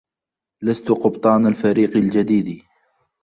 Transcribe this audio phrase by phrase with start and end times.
[0.63, 2.63] لست قبطان الفريق الجديد.